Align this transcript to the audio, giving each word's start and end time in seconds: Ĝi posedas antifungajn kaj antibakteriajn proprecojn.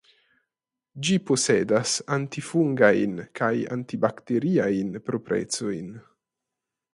Ĝi 1.09 1.17
posedas 1.31 1.91
antifungajn 2.17 3.13
kaj 3.41 3.51
antibakteriajn 3.77 4.99
proprecojn. 5.11 5.93